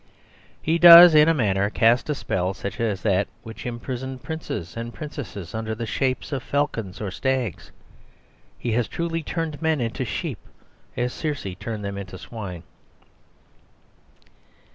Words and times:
He 0.59 0.79
does, 0.79 1.13
in 1.13 1.29
a 1.29 1.33
manner, 1.35 1.69
cast 1.69 2.09
a 2.09 2.15
spell, 2.15 2.55
such 2.55 2.79
as 2.79 3.03
that 3.03 3.27
which 3.43 3.67
imprisoned 3.67 4.23
princes 4.23 4.75
and 4.75 4.91
princesses 4.91 5.53
under 5.53 5.75
the 5.75 5.85
shapes 5.85 6.31
of 6.31 6.41
falcons 6.41 6.99
or 6.99 7.11
stags. 7.11 7.71
He 8.57 8.71
has 8.71 8.87
truly 8.87 9.21
turned 9.21 9.61
men 9.61 9.79
into 9.79 10.03
sheep, 10.03 10.39
as 10.97 11.13
Circe 11.13 11.45
turned 11.59 11.85
them 11.85 11.99
into 11.99 12.17
swine. 12.17 12.63